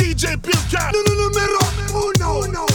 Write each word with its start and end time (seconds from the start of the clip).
DJ 0.00 0.36
Pilka. 0.40 0.90
Numéro 0.92 1.60
uno. 1.92 2.40
uno. 2.44 2.66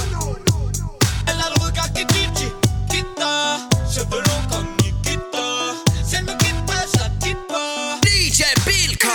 Elle 1.27 1.41
a 1.41 1.49
le 1.49 1.65
regard 1.65 1.91
qui 1.93 2.05
dit 2.05 2.29
Chiquita 2.35 3.57
Cheveux 3.91 4.21
longs 4.21 4.45
comme 4.49 4.67
Nikita 4.81 5.73
Si 6.03 6.15
elle 6.15 6.25
me 6.25 6.33
quitte 6.37 6.65
pas, 6.67 6.85
je 6.93 6.99
la 6.99 7.09
quitte 7.19 7.47
pas 7.47 7.99
DJ 8.05 8.43
Bilka. 8.65 9.07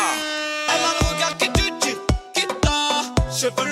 Elle 0.68 0.84
a 0.84 0.92
le 1.00 1.14
regard 1.14 1.36
qui 1.38 1.48
dit 1.50 1.72
Chiquita 2.34 2.78
Cheveux 3.30 3.68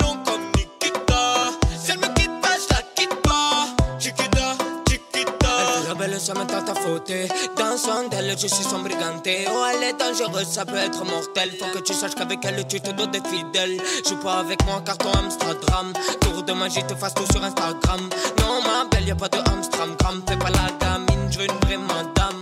Me 6.19 6.45
tente 6.45 6.69
à 6.69 6.75
fauter. 6.75 7.29
Dans 7.57 7.77
son 7.77 8.09
d'elle, 8.09 8.37
je 8.37 8.47
suis 8.47 8.63
son 8.63 8.79
briganté. 8.79 9.45
Oh, 9.49 9.65
elle 9.73 9.83
est 9.83 9.93
dangereuse, 9.93 10.47
ça 10.47 10.65
peut 10.65 10.75
être 10.75 11.05
mortel. 11.05 11.49
Faut 11.57 11.65
que 11.73 11.79
tu 11.81 11.93
saches 11.93 12.13
qu'avec 12.13 12.43
elle, 12.43 12.67
tu 12.67 12.81
te 12.81 12.91
dois 12.91 13.07
d'être 13.07 13.27
fidèle. 13.27 13.81
Joue 14.07 14.17
pas 14.17 14.39
avec 14.39 14.63
moi, 14.65 14.81
car 14.85 14.97
ton 14.97 15.11
Amsterdam. 15.13 15.93
Tour 16.19 16.43
de 16.43 16.51
magie, 16.51 16.83
te 16.83 16.93
fasse 16.93 17.13
tout 17.13 17.25
sur 17.31 17.41
Instagram. 17.41 18.09
Non, 18.41 18.61
ma 18.61 18.85
belle, 18.91 19.07
y 19.07 19.11
a 19.11 19.15
pas 19.15 19.29
de 19.29 19.37
Amsterdam. 19.37 20.21
Fais 20.27 20.35
pas 20.35 20.49
la 20.49 20.69
gamine, 20.79 21.31
je 21.31 21.39
veux 21.39 21.45
une 21.45 21.59
vraie 21.65 21.77
madame. 21.77 22.41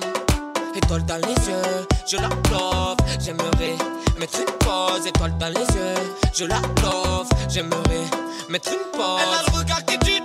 Étoile 0.76 1.06
dans 1.06 1.18
les 1.18 1.48
yeux, 1.48 1.88
je 2.08 2.18
la 2.18 2.30
love. 2.52 2.98
J'aimerais 3.24 3.78
mettre 4.20 4.40
une 4.40 4.54
pause. 4.58 5.06
Étoile 5.06 5.38
dans 5.38 5.50
les 5.50 5.62
yeux, 5.62 6.14
je 6.34 6.46
la 6.46 6.60
love. 6.82 7.30
J'aimerais 7.48 8.06
mettre 8.50 8.70
une 8.70 8.92
pause. 8.92 9.22
Elle 9.22 9.34
a 9.34 9.52
le 9.52 9.58
regard 9.60 9.86
qui 9.86 9.98
dit 10.00 10.22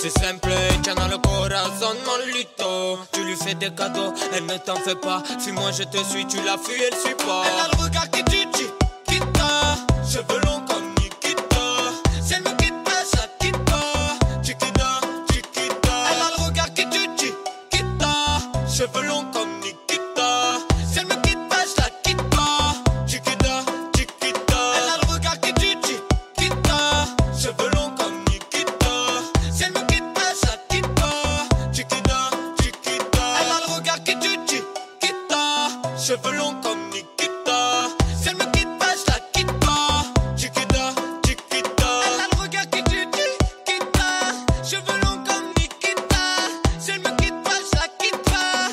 c'est 0.00 0.16
simple. 0.18 0.50
Tiens 0.82 0.94
dans 0.94 1.08
le 1.08 1.18
corazon, 1.18 1.94
mon 2.06 2.26
luto. 2.26 2.98
Tu 3.12 3.24
lui 3.24 3.36
fais 3.36 3.54
des 3.54 3.70
cadeaux, 3.70 4.12
elle 4.32 4.46
ne 4.46 4.56
t'en 4.58 4.76
fait 4.76 4.94
pas. 5.00 5.22
Fuis-moi, 5.40 5.70
je 5.72 5.84
te 5.84 5.98
suis, 6.04 6.26
tu 6.26 6.36
la 6.44 6.56
fuis, 6.56 6.82
elle 6.82 6.96
suit 6.98 7.14
pas. 7.14 7.42
Elle 7.46 7.60
a 7.60 7.76
le 7.76 7.82
regard 7.82 8.10
qui 8.10 8.22
Cheveux 36.08 36.38
longs 36.38 36.54
comme 36.62 36.88
Nikita 36.88 37.90
Si 38.18 38.30
elle 38.30 38.36
me 38.36 38.44
quitte 38.52 38.78
pas, 38.78 38.94
je 38.96 39.12
la 39.12 39.18
quitte 39.30 39.52
pas 39.60 40.04
Chiquita, 40.38 40.94
Chiquita 41.22 42.00
Elle 42.06 42.20
a 42.22 42.28
le 42.32 42.40
regard 42.40 42.70
qui 42.70 42.82
tue, 42.84 43.06
Chiquita. 43.12 44.08
Cheveux 44.64 45.00
longs 45.02 45.22
comme 45.26 45.52
Nikita. 45.58 46.24
Si 46.78 46.92
elle 46.92 47.00
me 47.00 47.14
quitte 47.18 47.42
pas, 47.44 47.60
je 47.60 47.76
la 47.76 47.88
quitte 47.98 48.22
pas. 48.24 48.70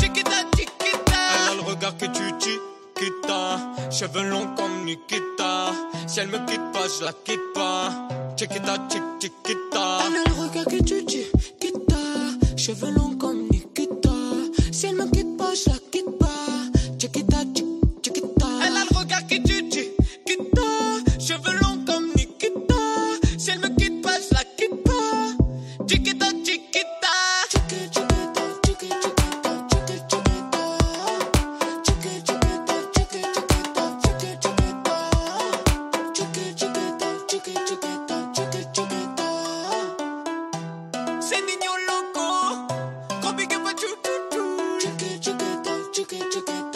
Chiquita, 0.00 0.36
Chiquita. 0.56 1.20
Elle 1.42 1.50
a 1.50 1.54
le 1.56 1.60
regard 1.60 1.94
que 1.98 2.06
tu 2.06 2.22
Chiquita 2.40 3.60
Cheveux 3.90 4.30
longs 4.30 4.54
comme 4.56 4.86
Nikita 4.86 5.72
Si 6.06 6.20
elle 6.20 6.28
me 6.28 6.38
quitte 6.46 6.72
pas, 6.72 6.88
je 6.88 7.04
la 7.04 7.12
quitte 7.12 7.52
pas 7.52 7.90
Chiquita, 8.38 8.76
Chiquita 9.20 9.98
Elle 10.06 10.16
a 10.16 10.24
le 10.26 10.42
regard 10.42 10.64
qui 10.64 10.82
tue, 10.82 11.04
Chiquita. 11.06 11.96
Cheveux 12.56 12.92
longs 12.92 13.14
comme 13.18 13.42
Nikita. 13.50 14.10
Si 14.72 14.86
elle 14.86 14.96
me 14.96 15.04
quitte 15.10 15.36
pas, 15.36 15.52
je 15.54 15.68
la 15.68 15.76
quitte 15.90 16.01
sending 41.22 41.62
you 41.62 41.74
loco. 41.88 42.66
Copy, 43.22 43.46
give 43.46 43.64
a 43.66 43.74
choo 43.74 43.96
choo 44.04 44.28
choo. 44.32 44.80
Choo 44.80 46.04
choo 46.04 46.30
choo 46.30 46.42
choo. 46.46 46.71